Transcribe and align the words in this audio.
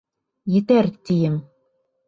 Етәр, 0.53 0.89
тием! 1.11 1.39